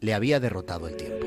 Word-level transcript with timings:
le 0.00 0.14
había 0.14 0.38
derrotado 0.38 0.86
el 0.86 0.96
tiempo. 0.96 1.26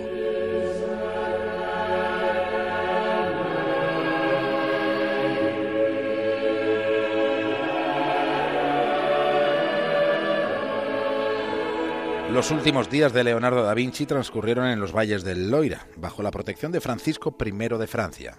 Los 12.32 12.50
últimos 12.50 12.90
días 12.90 13.12
de 13.12 13.26
Leonardo 13.26 13.62
da 13.62 13.74
Vinci 13.74 14.06
transcurrieron 14.06 14.68
en 14.68 14.80
los 14.80 14.96
valles 14.96 15.26
del 15.26 15.52
Loira, 15.52 15.86
bajo 15.98 16.24
la 16.24 16.32
protección 16.32 16.72
de 16.72 16.80
Francisco 16.80 17.36
I 17.38 17.52
de 17.52 17.88
Francia. 17.88 18.38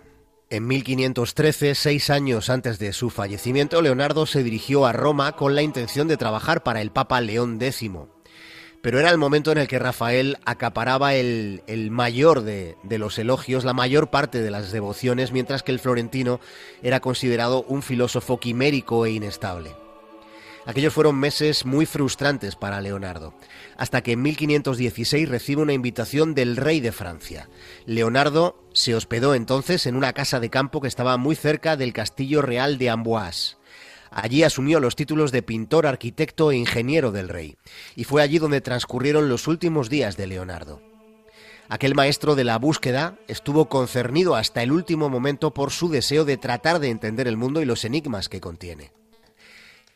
En 0.53 0.67
1513, 0.67 1.75
seis 1.75 2.11
años 2.11 2.51
antes 2.51 2.79
de 2.79 2.93
su 2.93 3.09
fallecimiento, 3.09 3.81
Leonardo 3.81 4.27
se 4.27 4.43
dirigió 4.43 4.85
a 4.85 4.93
Roma 4.93 5.33
con 5.33 5.55
la 5.55 5.63
intención 5.63 6.09
de 6.09 6.19
trabajar 6.19 6.63
para 6.63 6.83
el 6.83 6.91
Papa 6.91 7.23
León 7.23 7.57
X. 7.59 7.91
Pero 8.83 9.01
era 9.01 9.09
el 9.09 9.17
momento 9.17 9.51
en 9.51 9.57
el 9.57 9.67
que 9.67 9.79
Rafael 9.79 10.37
acaparaba 10.45 11.15
el, 11.15 11.63
mayor 11.91 12.43
de, 12.43 12.77
de 12.83 12.99
los 12.99 13.19
elogios, 13.19 13.65
la 13.65 13.73
mayor 13.73 14.11
parte 14.11 14.43
de 14.43 14.51
las 14.51 14.73
devociones, 14.73 15.33
mientras 15.33 15.63
que 15.63 15.73
el 15.73 15.79
florentino 15.79 16.39
era 16.83 17.01
considerado 17.01 17.65
un 17.67 17.81
filósofo 17.81 18.39
quimérico 18.39 19.07
e 19.07 19.13
inestable. 19.13 19.82
Aquellos 20.65 20.95
fueron 20.95 21.17
meses 21.17 21.67
muy 21.67 21.87
frustrantes 21.87 22.55
para 22.55 22.81
Leonardo, 22.81 23.35
hasta 23.77 24.03
que 24.03 24.13
en 24.13 24.23
1516 24.23 25.29
recibe 25.29 25.63
una 25.63 25.73
invitación 25.73 26.35
del 26.35 26.57
rey 26.57 26.81
de 26.81 26.93
Francia. 26.93 27.49
Leonardo 27.85 28.63
se 28.73 28.95
hospedó 28.95 29.35
entonces 29.35 29.87
en 29.87 29.97
una 29.97 30.13
casa 30.13 30.39
de 30.39 30.51
campo 30.51 30.81
que 30.81 30.87
estaba 30.87 31.17
muy 31.17 31.35
cerca 31.35 31.77
del 31.77 31.93
castillo 31.93 32.43
real 32.43 32.79
de 32.79 32.91
Amboise. 32.91 33.57
Allí 34.13 34.45
asumió 34.45 34.79
los 34.79 34.95
títulos 34.95 35.33
de 35.33 35.43
pintor, 35.43 35.87
arquitecto 35.87 36.53
e 36.53 36.57
ingeniero 36.57 37.11
del 37.11 37.29
rey, 37.29 37.57
y 37.97 38.05
fue 38.05 38.23
allí 38.23 38.39
donde 38.39 38.61
transcurrieron 38.61 39.29
los 39.29 39.49
últimos 39.49 39.91
días 39.91 40.17
de 40.17 40.29
Leonardo. 40.29 40.81
Aquel 41.69 41.95
maestro 41.95 42.35
de 42.37 42.45
la 42.45 42.59
búsqueda 42.59 43.19
estuvo 43.27 43.69
concernido 43.69 44.37
hasta 44.37 44.63
el 44.63 44.71
último 44.71 45.09
momento 45.09 45.55
por 45.55 45.73
su 45.73 45.89
deseo 45.89 46.25
de 46.25 46.37
tratar 46.37 46.79
de 46.79 46.91
entender 46.91 47.27
el 47.27 47.37
mundo 47.37 47.63
y 47.63 47.65
los 47.65 47.85
enigmas 47.85 48.29
que 48.29 48.41
contiene. 48.41 48.93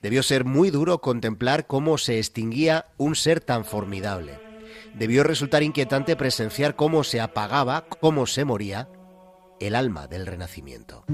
Debió 0.07 0.23
ser 0.23 0.45
muy 0.45 0.71
duro 0.71 1.01
contemplar 1.01 1.67
cómo 1.67 1.99
se 1.99 2.19
extinguía 2.19 2.87
un 2.97 3.17
ser 3.17 3.41
tan 3.41 3.65
formidable. 3.65 4.39
Debió 4.95 5.25
resultar 5.25 5.65
inquietante 5.65 6.15
presenciar 6.15 6.77
cómo 6.77 7.03
se 7.03 7.21
apagaba, 7.21 7.87
cómo 7.89 8.29
se 8.29 8.45
moría 8.45 8.89
el 9.59 9.75
alma 9.75 10.07
del 10.07 10.27
Renacimiento. 10.27 11.05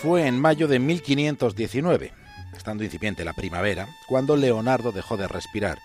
Fue 0.00 0.26
en 0.26 0.40
mayo 0.40 0.66
de 0.66 0.80
1519 0.80 2.21
estando 2.56 2.84
incipiente 2.84 3.24
la 3.24 3.32
primavera, 3.32 3.88
cuando 4.06 4.36
Leonardo 4.36 4.92
dejó 4.92 5.16
de 5.16 5.28
respirar. 5.28 5.78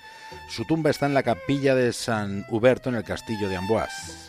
Su 0.49 0.65
tumba 0.65 0.89
está 0.89 1.05
en 1.05 1.13
la 1.13 1.23
capilla 1.23 1.75
de 1.75 1.93
San 1.93 2.45
Huberto 2.49 2.89
en 2.89 2.95
el 2.95 3.03
castillo 3.03 3.49
de 3.49 3.55
Amboise. 3.55 4.27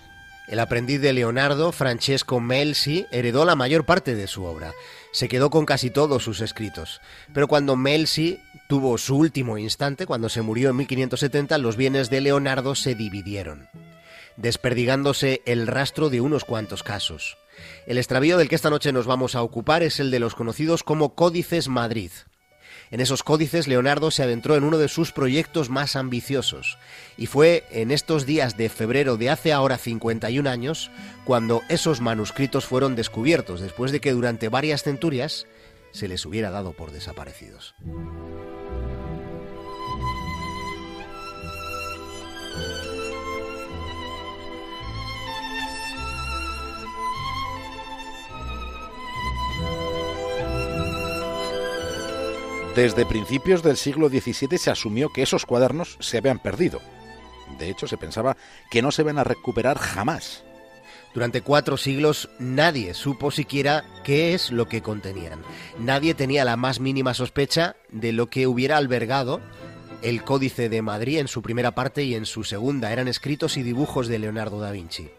El 0.48 0.60
aprendiz 0.60 1.02
de 1.02 1.12
Leonardo, 1.12 1.72
Francesco 1.72 2.40
Melzi, 2.40 3.06
heredó 3.10 3.44
la 3.44 3.54
mayor 3.54 3.84
parte 3.84 4.14
de 4.14 4.26
su 4.26 4.44
obra. 4.44 4.72
Se 5.12 5.28
quedó 5.28 5.50
con 5.50 5.66
casi 5.66 5.90
todos 5.90 6.24
sus 6.24 6.40
escritos. 6.40 7.02
Pero 7.34 7.48
cuando 7.48 7.76
Melzi 7.76 8.40
tuvo 8.66 8.96
su 8.96 9.16
último 9.16 9.58
instante, 9.58 10.06
cuando 10.06 10.30
se 10.30 10.40
murió 10.40 10.70
en 10.70 10.76
1570, 10.76 11.58
los 11.58 11.76
bienes 11.76 12.08
de 12.08 12.22
Leonardo 12.22 12.74
se 12.74 12.94
dividieron, 12.94 13.68
desperdigándose 14.38 15.42
el 15.44 15.66
rastro 15.66 16.08
de 16.08 16.22
unos 16.22 16.46
cuantos 16.46 16.82
casos. 16.82 17.36
El 17.86 17.98
extravío 17.98 18.38
del 18.38 18.48
que 18.48 18.54
esta 18.54 18.70
noche 18.70 18.90
nos 18.90 19.06
vamos 19.06 19.34
a 19.34 19.42
ocupar 19.42 19.82
es 19.82 20.00
el 20.00 20.10
de 20.10 20.20
los 20.20 20.34
conocidos 20.34 20.82
como 20.82 21.14
Códices 21.14 21.68
Madrid, 21.68 22.10
en 22.90 23.00
esos 23.00 23.22
códices 23.22 23.68
Leonardo 23.68 24.10
se 24.10 24.22
adentró 24.22 24.56
en 24.56 24.64
uno 24.64 24.78
de 24.78 24.88
sus 24.88 25.12
proyectos 25.12 25.70
más 25.70 25.96
ambiciosos, 25.96 26.78
y 27.16 27.26
fue 27.26 27.64
en 27.70 27.90
estos 27.90 28.26
días 28.26 28.56
de 28.56 28.68
febrero 28.68 29.16
de 29.16 29.30
hace 29.30 29.52
ahora 29.52 29.78
51 29.78 30.48
años 30.48 30.90
cuando 31.24 31.62
esos 31.68 32.00
manuscritos 32.00 32.64
fueron 32.64 32.96
descubiertos, 32.96 33.60
después 33.60 33.92
de 33.92 34.00
que 34.00 34.12
durante 34.12 34.48
varias 34.48 34.82
centurias 34.82 35.46
se 35.92 36.08
les 36.08 36.24
hubiera 36.26 36.50
dado 36.50 36.72
por 36.72 36.90
desaparecidos. 36.90 37.74
Desde 52.74 53.06
principios 53.06 53.62
del 53.62 53.76
siglo 53.76 54.08
XVII 54.08 54.58
se 54.58 54.70
asumió 54.70 55.08
que 55.08 55.22
esos 55.22 55.46
cuadernos 55.46 55.96
se 56.00 56.18
habían 56.18 56.38
perdido. 56.38 56.80
De 57.58 57.68
hecho, 57.70 57.88
se 57.88 57.96
pensaba 57.96 58.36
que 58.70 58.82
no 58.82 58.92
se 58.92 59.02
van 59.02 59.18
a 59.18 59.24
recuperar 59.24 59.78
jamás. 59.78 60.44
Durante 61.14 61.40
cuatro 61.40 61.76
siglos 61.76 62.28
nadie 62.38 62.94
supo 62.94 63.30
siquiera 63.30 63.84
qué 64.04 64.34
es 64.34 64.52
lo 64.52 64.68
que 64.68 64.82
contenían. 64.82 65.42
Nadie 65.78 66.14
tenía 66.14 66.44
la 66.44 66.56
más 66.56 66.78
mínima 66.80 67.14
sospecha 67.14 67.76
de 67.90 68.12
lo 68.12 68.28
que 68.28 68.46
hubiera 68.46 68.76
albergado 68.76 69.40
el 70.02 70.22
Códice 70.22 70.68
de 70.68 70.82
Madrid 70.82 71.18
en 71.18 71.28
su 71.28 71.42
primera 71.42 71.72
parte 71.72 72.04
y 72.04 72.14
en 72.14 72.26
su 72.26 72.44
segunda. 72.44 72.92
Eran 72.92 73.08
escritos 73.08 73.56
y 73.56 73.62
dibujos 73.62 74.06
de 74.06 74.20
Leonardo 74.20 74.60
da 74.60 74.70
Vinci. 74.70 75.10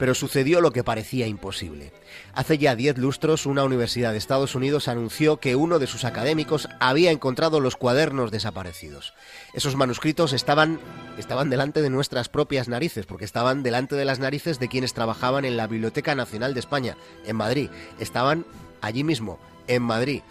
Pero 0.00 0.14
sucedió 0.14 0.62
lo 0.62 0.72
que 0.72 0.82
parecía 0.82 1.26
imposible. 1.26 1.92
Hace 2.32 2.56
ya 2.56 2.74
diez 2.74 2.96
lustros, 2.96 3.44
una 3.44 3.64
universidad 3.64 4.12
de 4.12 4.18
Estados 4.18 4.54
Unidos 4.54 4.88
anunció 4.88 5.36
que 5.36 5.56
uno 5.56 5.78
de 5.78 5.86
sus 5.86 6.04
académicos 6.04 6.68
había 6.80 7.10
encontrado 7.10 7.60
los 7.60 7.76
cuadernos 7.76 8.30
desaparecidos. 8.30 9.12
Esos 9.52 9.76
manuscritos 9.76 10.32
estaban, 10.32 10.80
estaban 11.18 11.50
delante 11.50 11.82
de 11.82 11.90
nuestras 11.90 12.30
propias 12.30 12.66
narices, 12.66 13.04
porque 13.04 13.26
estaban 13.26 13.62
delante 13.62 13.94
de 13.94 14.06
las 14.06 14.20
narices 14.20 14.58
de 14.58 14.68
quienes 14.68 14.94
trabajaban 14.94 15.44
en 15.44 15.58
la 15.58 15.66
Biblioteca 15.66 16.14
Nacional 16.14 16.54
de 16.54 16.60
España, 16.60 16.96
en 17.26 17.36
Madrid. 17.36 17.68
Estaban 17.98 18.46
allí 18.80 19.04
mismo, 19.04 19.38
en 19.66 19.82
Madrid, 19.82 20.22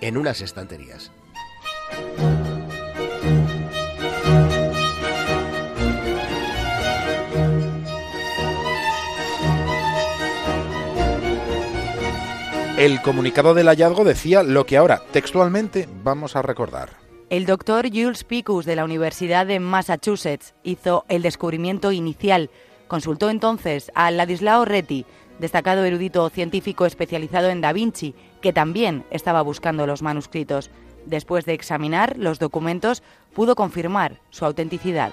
en 0.00 0.16
unas 0.16 0.40
estanterías. 0.40 1.12
El 12.78 13.02
comunicado 13.02 13.54
del 13.54 13.66
hallazgo 13.66 14.04
decía 14.04 14.44
lo 14.44 14.64
que 14.64 14.76
ahora 14.76 15.02
textualmente 15.10 15.88
vamos 16.04 16.36
a 16.36 16.42
recordar. 16.42 16.90
El 17.28 17.44
doctor 17.44 17.88
Jules 17.92 18.22
Picus 18.22 18.66
de 18.66 18.76
la 18.76 18.84
Universidad 18.84 19.46
de 19.46 19.58
Massachusetts 19.58 20.54
hizo 20.62 21.04
el 21.08 21.22
descubrimiento 21.22 21.90
inicial. 21.90 22.50
Consultó 22.86 23.30
entonces 23.30 23.90
a 23.96 24.12
Ladislao 24.12 24.64
Reti, 24.64 25.06
destacado 25.40 25.84
erudito 25.84 26.30
científico 26.30 26.86
especializado 26.86 27.48
en 27.48 27.60
Da 27.60 27.72
Vinci, 27.72 28.14
que 28.40 28.52
también 28.52 29.04
estaba 29.10 29.42
buscando 29.42 29.84
los 29.84 30.00
manuscritos. 30.00 30.70
Después 31.04 31.46
de 31.46 31.54
examinar 31.54 32.16
los 32.16 32.38
documentos, 32.38 33.02
pudo 33.34 33.56
confirmar 33.56 34.20
su 34.30 34.44
autenticidad. 34.44 35.12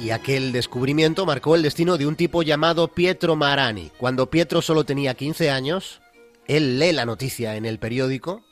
Y 0.00 0.10
aquel 0.10 0.50
descubrimiento 0.50 1.26
marcó 1.26 1.54
el 1.54 1.62
destino 1.62 1.96
de 1.96 2.06
un 2.08 2.16
tipo 2.16 2.42
llamado 2.42 2.88
Pietro 2.88 3.36
Marani. 3.36 3.92
Cuando 3.98 4.30
Pietro 4.30 4.62
solo 4.62 4.82
tenía 4.82 5.14
15 5.14 5.50
años, 5.50 6.00
él 6.48 6.78
lee 6.78 6.92
la 6.92 7.04
noticia 7.04 7.56
en 7.56 7.64
el 7.64 7.78
periódico 7.78 8.42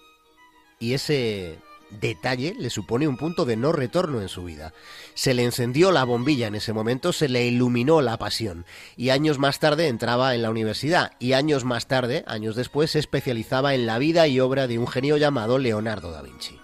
y 0.78 0.92
ese 0.92 1.58
detalle 1.90 2.54
le 2.58 2.68
supone 2.68 3.08
un 3.08 3.16
punto 3.16 3.44
de 3.44 3.56
no 3.56 3.72
retorno 3.72 4.20
en 4.20 4.28
su 4.28 4.44
vida. 4.44 4.72
Se 5.14 5.34
le 5.34 5.44
encendió 5.44 5.92
la 5.92 6.04
bombilla 6.04 6.46
en 6.46 6.54
ese 6.54 6.72
momento, 6.72 7.12
se 7.12 7.28
le 7.28 7.46
iluminó 7.46 8.02
la 8.02 8.18
pasión 8.18 8.66
y 8.96 9.10
años 9.10 9.38
más 9.38 9.60
tarde 9.60 9.88
entraba 9.88 10.34
en 10.34 10.42
la 10.42 10.50
universidad 10.50 11.12
y 11.18 11.32
años 11.32 11.64
más 11.64 11.86
tarde, 11.86 12.24
años 12.26 12.54
después, 12.54 12.90
se 12.90 12.98
especializaba 12.98 13.74
en 13.74 13.86
la 13.86 13.98
vida 13.98 14.28
y 14.28 14.40
obra 14.40 14.66
de 14.66 14.78
un 14.78 14.86
genio 14.86 15.16
llamado 15.16 15.58
Leonardo 15.58 16.12
da 16.12 16.22
Vinci. 16.22 16.58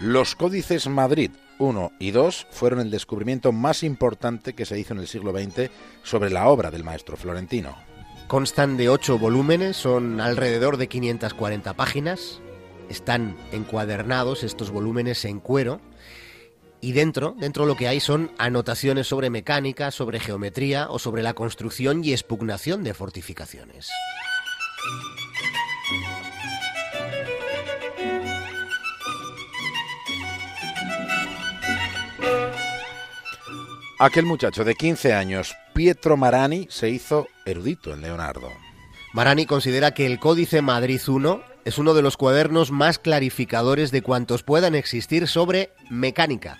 Los 0.00 0.36
códices 0.36 0.86
Madrid 0.88 1.30
1 1.58 1.92
y 1.98 2.10
2 2.10 2.46
fueron 2.50 2.80
el 2.80 2.90
descubrimiento 2.90 3.50
más 3.50 3.82
importante 3.82 4.52
que 4.52 4.66
se 4.66 4.78
hizo 4.78 4.92
en 4.92 5.00
el 5.00 5.08
siglo 5.08 5.32
XX 5.32 5.70
sobre 6.02 6.30
la 6.30 6.48
obra 6.48 6.70
del 6.70 6.84
maestro 6.84 7.16
florentino. 7.16 7.95
Constan 8.28 8.76
de 8.76 8.88
ocho 8.88 9.18
volúmenes, 9.20 9.76
son 9.76 10.20
alrededor 10.20 10.78
de 10.78 10.88
540 10.88 11.74
páginas, 11.74 12.40
están 12.88 13.36
encuadernados 13.52 14.42
estos 14.42 14.70
volúmenes 14.70 15.24
en 15.24 15.38
cuero 15.38 15.80
y 16.80 16.90
dentro, 16.90 17.36
dentro 17.38 17.66
lo 17.66 17.76
que 17.76 17.86
hay 17.86 18.00
son 18.00 18.32
anotaciones 18.36 19.06
sobre 19.06 19.30
mecánica, 19.30 19.92
sobre 19.92 20.18
geometría 20.18 20.88
o 20.90 20.98
sobre 20.98 21.22
la 21.22 21.34
construcción 21.34 22.02
y 22.02 22.12
expugnación 22.12 22.82
de 22.82 22.94
fortificaciones. 22.94 23.90
Aquel 33.98 34.26
muchacho 34.26 34.62
de 34.62 34.74
15 34.74 35.14
años, 35.14 35.56
Pietro 35.72 36.18
Marani, 36.18 36.66
se 36.68 36.90
hizo 36.90 37.28
erudito 37.46 37.94
en 37.94 38.02
Leonardo. 38.02 38.52
Marani 39.14 39.46
considera 39.46 39.94
que 39.94 40.04
el 40.04 40.18
Códice 40.18 40.60
Madrid 40.60 41.00
I 41.00 41.40
es 41.64 41.78
uno 41.78 41.94
de 41.94 42.02
los 42.02 42.18
cuadernos 42.18 42.70
más 42.70 42.98
clarificadores 42.98 43.90
de 43.92 44.02
cuantos 44.02 44.42
puedan 44.42 44.74
existir 44.74 45.26
sobre 45.26 45.70
mecánica. 45.88 46.58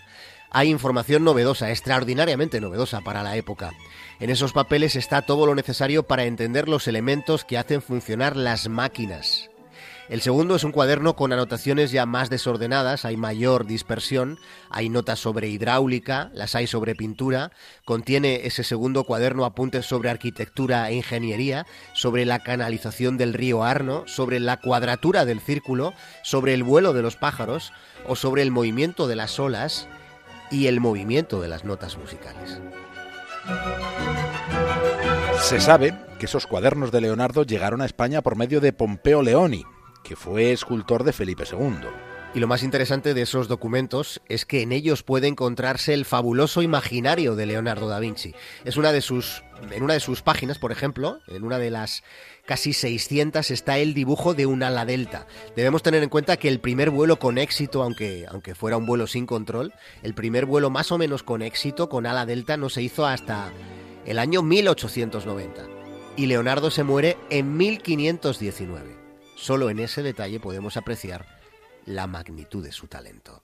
Hay 0.50 0.70
información 0.70 1.24
novedosa, 1.24 1.70
extraordinariamente 1.70 2.58
novedosa 2.58 3.02
para 3.02 3.22
la 3.22 3.36
época. 3.36 3.72
En 4.18 4.30
esos 4.30 4.54
papeles 4.54 4.96
está 4.96 5.20
todo 5.20 5.44
lo 5.44 5.54
necesario 5.54 6.04
para 6.04 6.24
entender 6.24 6.70
los 6.70 6.88
elementos 6.88 7.44
que 7.44 7.58
hacen 7.58 7.82
funcionar 7.82 8.34
las 8.34 8.70
máquinas. 8.70 9.50
El 10.08 10.20
segundo 10.20 10.54
es 10.54 10.62
un 10.62 10.70
cuaderno 10.70 11.16
con 11.16 11.32
anotaciones 11.32 11.90
ya 11.90 12.06
más 12.06 12.30
desordenadas, 12.30 13.04
hay 13.04 13.16
mayor 13.16 13.66
dispersión, 13.66 14.38
hay 14.70 14.88
notas 14.88 15.18
sobre 15.18 15.48
hidráulica, 15.48 16.30
las 16.32 16.54
hay 16.54 16.68
sobre 16.68 16.94
pintura, 16.94 17.50
contiene 17.84 18.46
ese 18.46 18.62
segundo 18.62 19.02
cuaderno 19.02 19.44
apuntes 19.44 19.84
sobre 19.84 20.08
arquitectura 20.08 20.88
e 20.88 20.94
ingeniería, 20.94 21.66
sobre 21.92 22.24
la 22.24 22.38
canalización 22.38 23.18
del 23.18 23.34
río 23.34 23.64
Arno, 23.64 24.04
sobre 24.06 24.38
la 24.38 24.60
cuadratura 24.60 25.24
del 25.24 25.40
círculo, 25.40 25.92
sobre 26.22 26.54
el 26.54 26.62
vuelo 26.62 26.92
de 26.92 27.02
los 27.02 27.16
pájaros 27.16 27.72
o 28.06 28.14
sobre 28.14 28.42
el 28.42 28.52
movimiento 28.52 29.08
de 29.08 29.16
las 29.16 29.40
olas 29.40 29.88
y 30.52 30.68
el 30.68 30.78
movimiento 30.78 31.40
de 31.40 31.48
las 31.48 31.64
notas 31.64 31.98
musicales. 31.98 32.60
Se 35.40 35.60
sabe 35.60 35.98
que 36.20 36.26
esos 36.26 36.46
cuadernos 36.46 36.92
de 36.92 37.00
Leonardo 37.00 37.42
llegaron 37.42 37.82
a 37.82 37.86
España 37.86 38.22
por 38.22 38.36
medio 38.36 38.60
de 38.60 38.72
Pompeo 38.72 39.22
Leoni, 39.22 39.64
que 40.06 40.16
fue 40.16 40.52
escultor 40.52 41.04
de 41.04 41.12
Felipe 41.12 41.44
II. 41.50 41.88
Y 42.34 42.40
lo 42.40 42.48
más 42.48 42.62
interesante 42.62 43.14
de 43.14 43.22
esos 43.22 43.48
documentos 43.48 44.20
es 44.28 44.44
que 44.44 44.60
en 44.60 44.72
ellos 44.72 45.02
puede 45.02 45.26
encontrarse 45.26 45.94
el 45.94 46.04
fabuloso 46.04 46.60
imaginario 46.60 47.34
de 47.34 47.46
Leonardo 47.46 47.88
da 47.88 47.98
Vinci. 47.98 48.34
Es 48.64 48.76
una 48.76 48.92
de 48.92 49.00
sus 49.00 49.42
en 49.72 49.82
una 49.82 49.94
de 49.94 50.00
sus 50.00 50.20
páginas, 50.20 50.58
por 50.58 50.70
ejemplo, 50.70 51.20
en 51.28 51.44
una 51.44 51.58
de 51.58 51.70
las 51.70 52.02
casi 52.44 52.74
600 52.74 53.50
está 53.50 53.78
el 53.78 53.94
dibujo 53.94 54.34
de 54.34 54.44
un 54.44 54.62
ala 54.62 54.84
delta. 54.84 55.26
Debemos 55.56 55.82
tener 55.82 56.02
en 56.02 56.10
cuenta 56.10 56.36
que 56.36 56.48
el 56.48 56.60
primer 56.60 56.90
vuelo 56.90 57.18
con 57.18 57.38
éxito, 57.38 57.82
aunque, 57.82 58.26
aunque 58.28 58.54
fuera 58.54 58.76
un 58.76 58.84
vuelo 58.84 59.06
sin 59.06 59.24
control, 59.24 59.72
el 60.02 60.12
primer 60.12 60.44
vuelo 60.44 60.68
más 60.68 60.92
o 60.92 60.98
menos 60.98 61.22
con 61.22 61.40
éxito 61.40 61.88
con 61.88 62.04
ala 62.04 62.26
delta 62.26 62.58
no 62.58 62.68
se 62.68 62.82
hizo 62.82 63.06
hasta 63.06 63.50
el 64.04 64.18
año 64.18 64.42
1890. 64.42 65.62
Y 66.16 66.26
Leonardo 66.26 66.70
se 66.70 66.84
muere 66.84 67.16
en 67.30 67.56
1519. 67.56 69.05
Solo 69.36 69.70
en 69.70 69.78
ese 69.78 70.02
detalle 70.02 70.40
podemos 70.40 70.76
apreciar 70.76 71.26
la 71.84 72.06
magnitud 72.06 72.64
de 72.64 72.72
su 72.72 72.88
talento. 72.88 73.42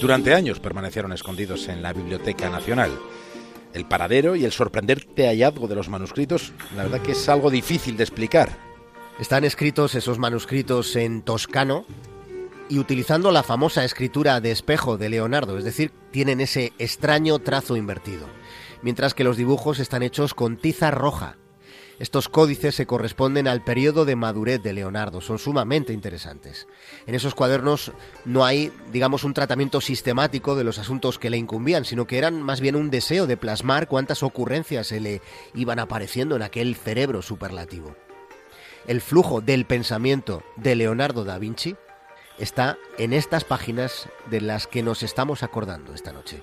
Durante 0.00 0.34
años 0.34 0.60
permanecieron 0.60 1.12
escondidos 1.12 1.68
en 1.68 1.82
la 1.82 1.92
Biblioteca 1.92 2.48
Nacional 2.48 2.90
el 3.74 3.86
paradero 3.86 4.36
y 4.36 4.44
el 4.44 4.52
sorprendente 4.52 5.26
hallazgo 5.26 5.68
de 5.68 5.74
los 5.74 5.88
manuscritos, 5.88 6.52
la 6.76 6.84
verdad 6.84 7.02
que 7.02 7.12
es 7.12 7.28
algo 7.28 7.50
difícil 7.50 7.96
de 7.96 8.04
explicar. 8.04 8.50
Están 9.18 9.44
escritos 9.44 9.94
esos 9.94 10.18
manuscritos 10.18 10.96
en 10.96 11.22
toscano 11.22 11.84
y 12.68 12.78
utilizando 12.78 13.32
la 13.32 13.42
famosa 13.42 13.84
escritura 13.84 14.40
de 14.40 14.50
espejo 14.52 14.96
de 14.96 15.08
Leonardo, 15.08 15.58
es 15.58 15.64
decir, 15.64 15.92
tienen 16.10 16.40
ese 16.40 16.72
extraño 16.78 17.38
trazo 17.40 17.76
invertido, 17.76 18.26
mientras 18.82 19.12
que 19.12 19.24
los 19.24 19.36
dibujos 19.36 19.78
están 19.78 20.02
hechos 20.02 20.34
con 20.34 20.56
tiza 20.56 20.90
roja, 20.90 21.36
estos 22.00 22.30
códices 22.30 22.74
se 22.74 22.86
corresponden 22.86 23.46
al 23.46 23.62
periodo 23.62 24.06
de 24.06 24.16
madurez 24.16 24.62
de 24.62 24.72
Leonardo, 24.72 25.20
son 25.20 25.38
sumamente 25.38 25.92
interesantes. 25.92 26.66
En 27.06 27.14
esos 27.14 27.34
cuadernos 27.34 27.92
no 28.24 28.46
hay, 28.46 28.72
digamos, 28.90 29.22
un 29.22 29.34
tratamiento 29.34 29.82
sistemático 29.82 30.56
de 30.56 30.64
los 30.64 30.78
asuntos 30.78 31.18
que 31.18 31.28
le 31.28 31.36
incumbían, 31.36 31.84
sino 31.84 32.06
que 32.06 32.16
eran 32.16 32.40
más 32.40 32.62
bien 32.62 32.74
un 32.74 32.90
deseo 32.90 33.26
de 33.26 33.36
plasmar 33.36 33.86
cuántas 33.86 34.22
ocurrencias 34.22 34.86
se 34.86 34.98
le 34.98 35.20
iban 35.54 35.78
apareciendo 35.78 36.36
en 36.36 36.42
aquel 36.42 36.74
cerebro 36.74 37.20
superlativo. 37.20 37.94
El 38.86 39.02
flujo 39.02 39.42
del 39.42 39.66
pensamiento 39.66 40.42
de 40.56 40.76
Leonardo 40.76 41.24
da 41.24 41.38
Vinci 41.38 41.76
está 42.38 42.78
en 42.96 43.12
estas 43.12 43.44
páginas 43.44 44.08
de 44.30 44.40
las 44.40 44.66
que 44.66 44.82
nos 44.82 45.02
estamos 45.02 45.42
acordando 45.42 45.92
esta 45.92 46.12
noche. 46.14 46.42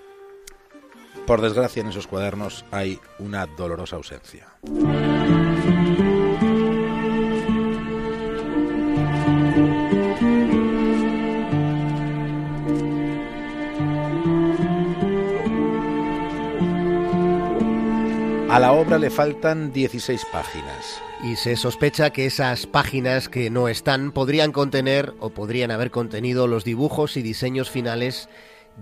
Por 1.26 1.42
desgracia, 1.42 1.82
en 1.82 1.88
esos 1.88 2.06
cuadernos 2.06 2.64
hay 2.70 3.00
una 3.18 3.48
dolorosa 3.48 3.96
ausencia. 3.96 4.48
A 18.58 18.60
la 18.60 18.72
obra 18.72 18.98
le 18.98 19.12
faltan 19.12 19.72
16 19.72 20.26
páginas. 20.32 21.00
Y 21.24 21.36
se 21.36 21.56
sospecha 21.56 22.10
que 22.10 22.26
esas 22.26 22.66
páginas 22.66 23.30
que 23.30 23.52
no 23.52 23.68
están 23.68 24.12
podrían 24.12 24.52
contener 24.52 25.14
o 25.20 25.30
podrían 25.30 25.70
haber 25.70 25.92
contenido 25.92 26.48
los 26.48 26.64
dibujos 26.64 27.18
y 27.18 27.22
diseños 27.22 27.70
finales 27.70 28.30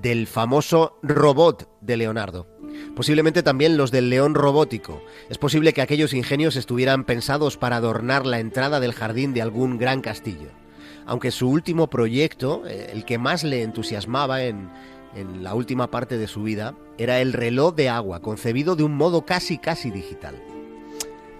del 0.01 0.27
famoso 0.27 0.97
robot 1.03 1.67
de 1.81 1.97
Leonardo. 1.97 2.47
Posiblemente 2.95 3.43
también 3.43 3.75
los 3.75 3.91
del 3.91 4.09
león 4.09 4.33
robótico. 4.33 5.03
Es 5.29 5.37
posible 5.37 5.73
que 5.73 5.81
aquellos 5.81 6.13
ingenios 6.13 6.55
estuvieran 6.55 7.03
pensados 7.03 7.57
para 7.57 7.75
adornar 7.75 8.25
la 8.25 8.39
entrada 8.39 8.79
del 8.79 8.93
jardín 8.93 9.33
de 9.33 9.41
algún 9.41 9.77
gran 9.77 9.99
castillo. 9.99 10.51
Aunque 11.05 11.31
su 11.31 11.49
último 11.49 11.89
proyecto, 11.89 12.63
eh, 12.65 12.91
el 12.93 13.03
que 13.03 13.17
más 13.17 13.43
le 13.43 13.61
entusiasmaba 13.61 14.43
en, 14.43 14.69
en 15.15 15.43
la 15.43 15.55
última 15.55 15.89
parte 15.89 16.17
de 16.17 16.27
su 16.27 16.43
vida, 16.43 16.75
era 16.97 17.21
el 17.21 17.33
reloj 17.33 17.75
de 17.75 17.89
agua, 17.89 18.21
concebido 18.21 18.75
de 18.75 18.83
un 18.83 18.95
modo 18.95 19.25
casi 19.25 19.57
casi 19.57 19.91
digital. 19.91 20.41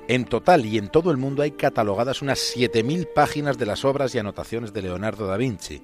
En 0.07 0.25
total 0.25 0.65
y 0.65 0.77
en 0.77 0.89
todo 0.89 1.11
el 1.11 1.17
mundo 1.17 1.41
hay 1.41 1.51
catalogadas 1.51 2.21
unas 2.21 2.39
7.000 2.55 3.07
páginas 3.13 3.57
de 3.57 3.65
las 3.65 3.85
obras 3.85 4.13
y 4.13 4.19
anotaciones 4.19 4.71
de 4.71 4.83
Leonardo 4.83 5.25
da 5.27 5.35
Vinci, 5.35 5.81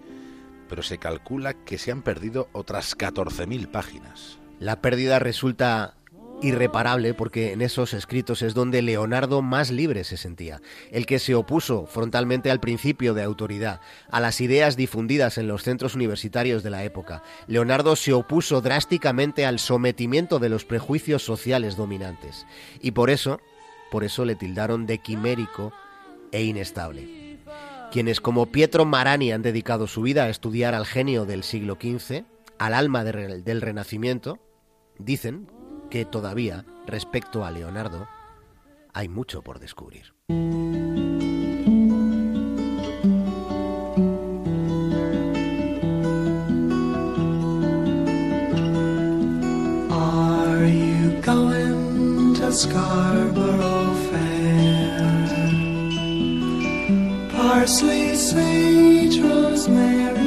pero 0.69 0.83
se 0.83 0.99
calcula 0.99 1.53
que 1.53 1.77
se 1.77 1.91
han 1.91 2.03
perdido 2.03 2.47
otras 2.53 2.97
14.000 2.97 3.67
páginas. 3.71 4.37
La 4.59 4.79
pérdida 4.79 5.17
resulta 5.17 5.95
irreparable 6.41 7.13
porque 7.13 7.53
en 7.53 7.61
esos 7.61 7.93
escritos 7.93 8.41
es 8.41 8.53
donde 8.53 8.81
Leonardo 8.81 9.41
más 9.41 9.71
libre 9.71 10.03
se 10.03 10.17
sentía, 10.17 10.61
el 10.91 11.05
que 11.05 11.19
se 11.19 11.35
opuso 11.35 11.85
frontalmente 11.85 12.51
al 12.51 12.59
principio 12.59 13.13
de 13.13 13.23
autoridad, 13.23 13.81
a 14.09 14.19
las 14.19 14.41
ideas 14.41 14.75
difundidas 14.75 15.37
en 15.37 15.47
los 15.47 15.63
centros 15.63 15.95
universitarios 15.95 16.63
de 16.63 16.69
la 16.69 16.83
época. 16.83 17.23
Leonardo 17.47 17.95
se 17.95 18.13
opuso 18.13 18.61
drásticamente 18.61 19.45
al 19.45 19.59
sometimiento 19.59 20.39
de 20.39 20.49
los 20.49 20.65
prejuicios 20.65 21.23
sociales 21.23 21.75
dominantes 21.75 22.45
y 22.81 22.91
por 22.91 23.09
eso, 23.09 23.39
por 23.91 24.03
eso 24.03 24.25
le 24.25 24.35
tildaron 24.35 24.85
de 24.85 24.97
quimérico 24.97 25.71
e 26.31 26.43
inestable. 26.43 27.39
Quienes 27.91 28.21
como 28.21 28.45
Pietro 28.47 28.85
Marani 28.85 29.31
han 29.31 29.41
dedicado 29.41 29.85
su 29.85 30.01
vida 30.01 30.23
a 30.23 30.29
estudiar 30.29 30.73
al 30.73 30.85
genio 30.85 31.25
del 31.25 31.43
siglo 31.43 31.77
XV, 31.79 32.23
al 32.57 32.73
alma 32.73 33.03
del 33.03 33.61
Renacimiento, 33.61 34.39
dicen 34.97 35.47
que 35.91 36.05
todavía, 36.05 36.65
respecto 36.87 37.45
a 37.45 37.51
Leonardo, 37.51 38.07
hay 38.93 39.09
mucho 39.09 39.43
por 39.43 39.59
descubrir. 39.59 40.13
Are 49.89 50.65
you 50.65 51.21
going 51.21 52.35
to 52.35 52.51
Scarborough 52.53 53.93
Fair? 54.09 55.27
Parsley, 57.33 58.15
sage, 58.15 59.19
rosemary, 59.19 60.20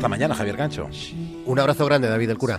Hasta 0.00 0.08
mañana, 0.08 0.34
Javier 0.34 0.56
Gancho. 0.56 0.88
Un 1.44 1.58
abrazo 1.58 1.84
grande, 1.84 2.08
David 2.08 2.28
del 2.28 2.38
Cura. 2.38 2.58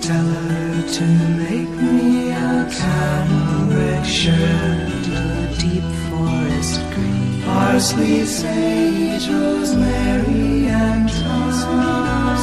Tell 0.00 0.28
her 0.28 0.80
to 0.92 1.04
make 1.42 1.68
me 1.82 2.30
a 2.30 2.68
cambric 2.70 4.04
shirt, 4.04 5.08
a 5.08 5.48
deep 5.58 5.82
forest 6.08 6.80
green, 6.94 7.42
parsley, 7.44 8.24
sage, 8.24 9.28
rosemary, 9.28 10.68
and 10.68 11.10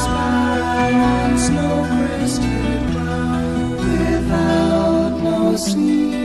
thyme, 0.04 1.38
snow 1.38 1.86
crested 1.88 2.92
brown, 2.92 3.70
without 3.78 5.22
no 5.22 5.56
seam 5.56 6.23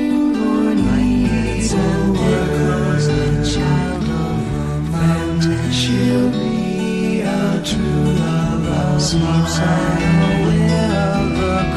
true 7.70 8.14
love 8.26 8.66
of 8.66 9.02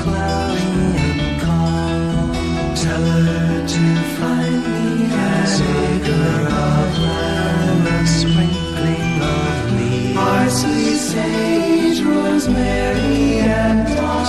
cloudy 0.02 0.88
and 1.08 1.40
calm. 1.42 2.32
Tell 2.74 3.04
her 3.04 3.66
to 3.74 3.86
find 4.16 4.62
me 4.74 5.12
of 6.66 6.92
a 7.04 8.06
sprinkling 8.06 9.20
of 9.36 10.14
parsley, 10.14 10.94
sage, 10.96 12.00
rosemary, 12.02 13.40
and 13.40 13.88
thyme. 13.88 14.22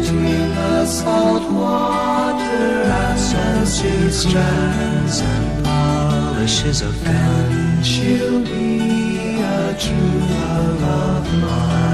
Between 0.00 0.48
the 0.54 0.86
salt 0.86 1.44
water 1.52 2.82
ashes 3.04 3.78
she 3.78 4.10
strands 4.10 4.78
and 4.80 4.97
polishes 6.48 6.80
a 6.80 6.92
pen. 7.04 7.82
She'll 7.82 8.40
be 8.40 9.38
a 9.40 9.76
true 9.78 10.18
love 10.34 10.82
of 10.82 11.24
mine. 11.42 11.88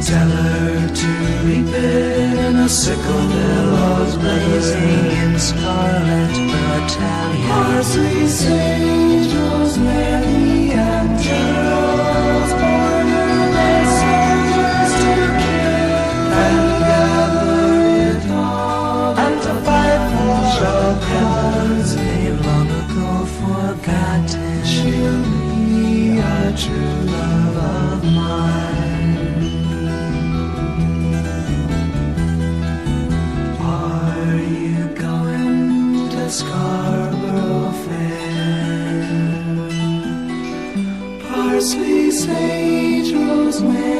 Tell 0.00 0.28
her 0.28 0.88
to 0.88 1.08
reap 1.46 1.66
it 1.66 2.38
in 2.46 2.56
a 2.56 2.68
sickle 2.68 3.26
billows 3.34 4.16
blazing 4.16 5.06
in 5.22 5.38
scarlet 5.38 6.30
battalion. 6.52 7.48
Parsley, 7.48 8.28
sage, 8.28 9.34
rosemary, 9.34 10.70
and 10.70 11.18
geraniums, 11.20 11.61
sage, 43.62 43.91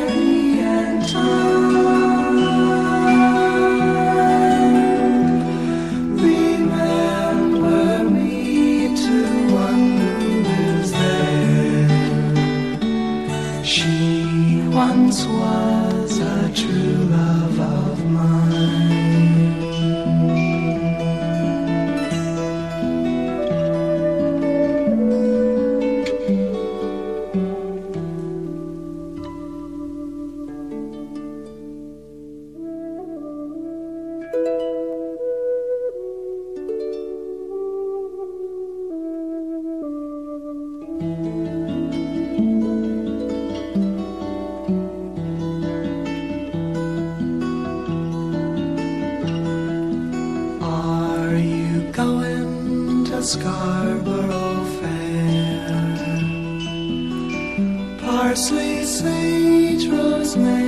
Parsley, 58.32 58.82
sage, 58.82 59.88
rosemary, 59.88 60.61